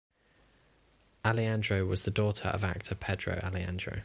Aleandro 1.23 1.87
was 1.87 2.05
the 2.05 2.09
daughter 2.11 2.47
of 2.47 2.63
actor 2.63 2.95
Pedro 2.95 3.35
Aleandro. 3.35 3.99